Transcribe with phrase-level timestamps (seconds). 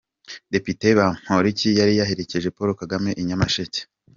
[0.53, 3.81] Depite Bamporiki yari yaherekeje Paul Kagame i Nyamasheke.